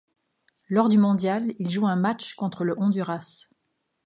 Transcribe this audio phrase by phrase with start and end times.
[0.67, 3.51] Lors du mondial, il joue un match contre le Honduras.